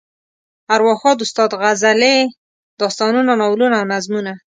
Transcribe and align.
ارواښاد 0.75 1.17
استاد 1.25 1.51
غزلې، 1.61 2.17
داستانونه، 2.81 3.31
ناولونه 3.41 3.75
او 3.79 3.85
نظمونه. 3.93 4.33